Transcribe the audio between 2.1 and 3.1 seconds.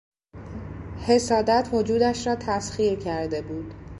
را تسخیر